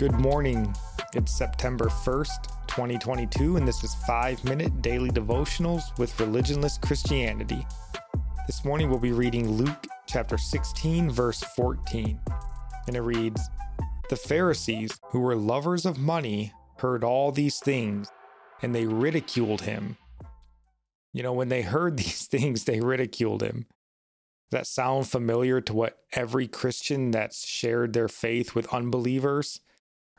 [0.00, 0.74] Good morning.
[1.12, 7.66] It's September 1st, 2022, and this is 5 Minute Daily Devotionals with Religionless Christianity.
[8.46, 12.18] This morning we'll be reading Luke chapter 16, verse 14,
[12.86, 13.42] and it reads
[14.08, 18.10] The Pharisees, who were lovers of money, heard all these things,
[18.62, 19.98] and they ridiculed him.
[21.12, 23.66] You know, when they heard these things, they ridiculed him.
[24.50, 29.60] Does that sound familiar to what every Christian that's shared their faith with unbelievers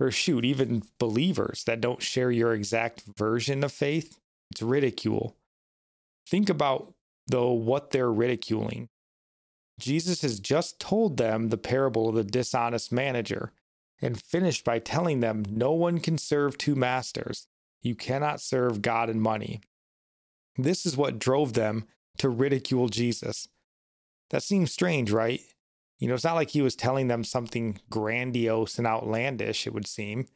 [0.00, 4.18] or shoot, even believers that don't share your exact version of faith,
[4.50, 5.36] it's ridicule.
[6.26, 6.94] Think about,
[7.26, 8.88] though, what they're ridiculing.
[9.78, 13.52] Jesus has just told them the parable of the dishonest manager
[14.02, 17.46] and finished by telling them no one can serve two masters.
[17.82, 19.60] You cannot serve God and money.
[20.56, 21.84] This is what drove them
[22.18, 23.48] to ridicule Jesus.
[24.30, 25.40] That seems strange, right?
[26.00, 29.86] You know, it's not like he was telling them something grandiose and outlandish, it would
[29.86, 30.26] seem.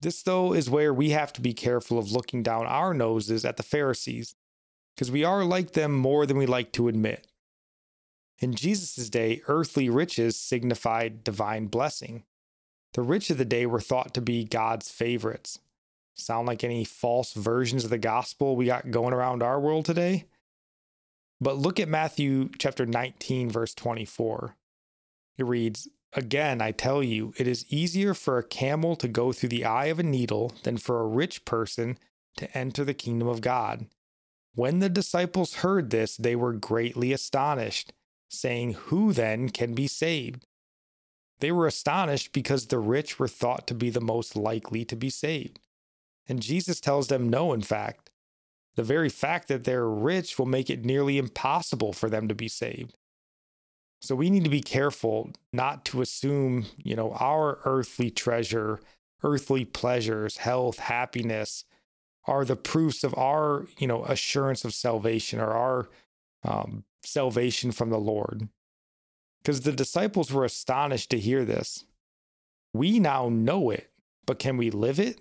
[0.00, 3.58] This, though, is where we have to be careful of looking down our noses at
[3.58, 4.34] the Pharisees,
[4.94, 7.26] because we are like them more than we like to admit.
[8.38, 12.24] In Jesus' day, earthly riches signified divine blessing.
[12.94, 15.58] The rich of the day were thought to be God's favorites.
[16.14, 20.24] Sound like any false versions of the gospel we got going around our world today?
[21.38, 24.56] But look at Matthew chapter 19, verse 24.
[25.38, 29.50] It reads, Again, I tell you, it is easier for a camel to go through
[29.50, 31.98] the eye of a needle than for a rich person
[32.36, 33.86] to enter the kingdom of God.
[34.54, 37.92] When the disciples heard this, they were greatly astonished,
[38.28, 40.46] saying, Who then can be saved?
[41.38, 45.10] They were astonished because the rich were thought to be the most likely to be
[45.10, 45.60] saved.
[46.28, 48.10] And Jesus tells them no, in fact.
[48.76, 52.48] The very fact that they're rich will make it nearly impossible for them to be
[52.48, 52.94] saved.
[54.00, 58.80] So we need to be careful not to assume, you know, our earthly treasure,
[59.22, 61.64] earthly pleasures, health, happiness
[62.26, 65.88] are the proofs of our, you know, assurance of salvation or our
[66.44, 68.48] um, salvation from the Lord.
[69.42, 71.84] Because the disciples were astonished to hear this.
[72.72, 73.90] We now know it,
[74.26, 75.20] but can we live it?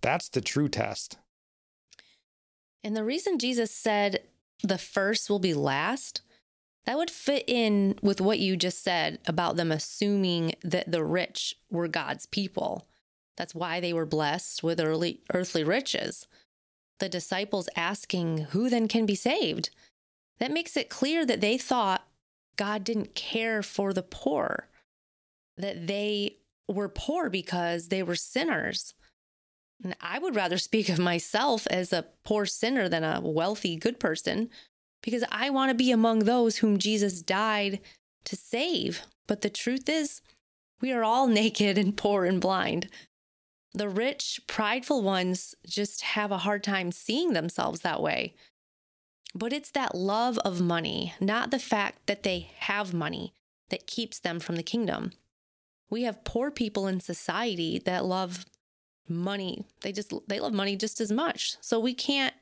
[0.00, 1.18] That's the true test.
[2.82, 4.20] And the reason Jesus said
[4.62, 6.20] the first will be last
[6.86, 11.56] that would fit in with what you just said about them assuming that the rich
[11.70, 12.86] were God's people.
[13.36, 16.26] That's why they were blessed with early, earthly riches.
[17.00, 19.70] The disciples asking, Who then can be saved?
[20.38, 22.06] That makes it clear that they thought
[22.56, 24.68] God didn't care for the poor,
[25.56, 26.36] that they
[26.68, 28.94] were poor because they were sinners.
[29.82, 33.98] And I would rather speak of myself as a poor sinner than a wealthy good
[33.98, 34.50] person
[35.04, 37.80] because I want to be among those whom Jesus died
[38.24, 39.02] to save.
[39.26, 40.22] But the truth is,
[40.80, 42.88] we are all naked and poor and blind.
[43.74, 48.34] The rich, prideful ones just have a hard time seeing themselves that way.
[49.34, 53.34] But it's that love of money, not the fact that they have money,
[53.68, 55.10] that keeps them from the kingdom.
[55.90, 58.46] We have poor people in society that love
[59.08, 59.64] money.
[59.82, 61.56] They just they love money just as much.
[61.60, 62.34] So we can't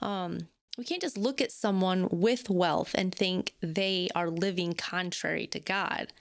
[0.00, 5.46] um we can't just look at someone with wealth and think they are living contrary
[5.48, 6.12] to God.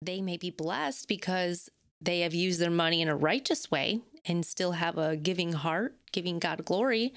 [0.00, 1.68] They may be blessed because
[2.00, 5.94] they have used their money in a righteous way and still have a giving heart,
[6.10, 7.12] giving God glory.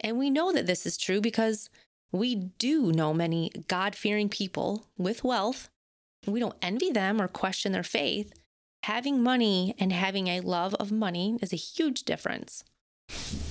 [0.00, 1.70] And we know that this is true because
[2.10, 5.68] we do know many God fearing people with wealth.
[6.26, 8.32] We don't envy them or question their faith.
[8.82, 12.64] Having money and having a love of money is a huge difference.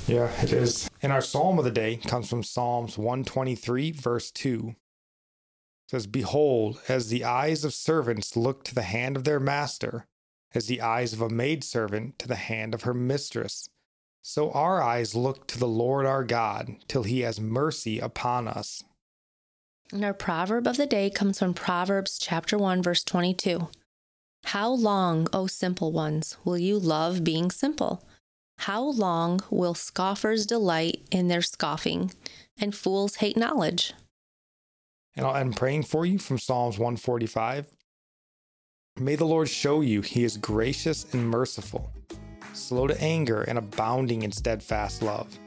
[0.07, 0.87] Yeah, it is.
[1.01, 4.69] And our psalm of the day comes from Psalms 123, verse 2.
[4.69, 4.75] It
[5.89, 10.05] says, Behold, as the eyes of servants look to the hand of their master,
[10.53, 13.67] as the eyes of a maidservant to the hand of her mistress,
[14.21, 18.83] so our eyes look to the Lord our God till he has mercy upon us.
[19.91, 23.69] And our proverb of the day comes from Proverbs chapter 1 verse 22.
[24.45, 28.03] How long, O simple ones, will you love being simple?
[28.59, 32.11] How long will scoffers delight in their scoffing
[32.57, 33.93] and fools hate knowledge?
[35.15, 37.67] And I'm praying for you from Psalms 145.
[38.99, 41.91] May the Lord show you he is gracious and merciful,
[42.53, 45.37] slow to anger and abounding in steadfast love,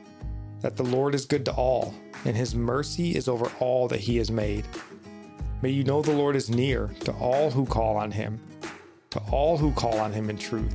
[0.60, 1.94] that the Lord is good to all,
[2.24, 4.64] and his mercy is over all that he has made.
[5.60, 8.38] May you know the Lord is near to all who call on him,
[9.10, 10.74] to all who call on him in truth